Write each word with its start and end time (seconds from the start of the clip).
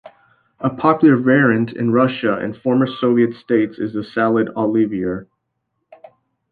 A 0.59 0.71
popular 0.71 1.15
variant 1.15 1.73
in 1.73 1.91
Russia 1.93 2.35
and 2.39 2.57
former 2.57 2.87
Soviet 2.87 3.35
states 3.35 3.77
is 3.77 3.93
the 3.93 4.03
Salad 4.03 4.49
Olivier. 4.57 5.25